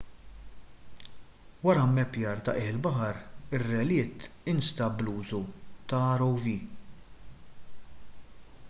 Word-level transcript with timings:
wara 1.67 1.83
mmappjar 1.89 2.39
ta' 2.47 2.55
qiegħ 2.55 2.69
il-baħar 2.71 3.19
ir-relitt 3.59 4.27
instab 4.55 4.97
bl-użu 5.03 5.43
ta' 5.93 6.03
rov 6.25 6.51